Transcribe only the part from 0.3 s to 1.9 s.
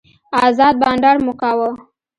ازاد بانډار مو کاوه.